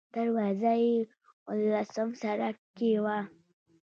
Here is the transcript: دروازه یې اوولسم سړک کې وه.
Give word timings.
دروازه 0.15 0.71
یې 0.83 0.93
اوولسم 1.51 2.09
سړک 2.21 2.55
کې 2.77 2.89
وه. 3.03 3.19